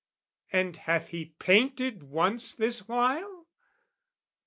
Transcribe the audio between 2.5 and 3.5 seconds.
this while?